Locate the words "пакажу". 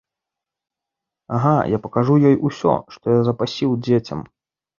1.83-2.15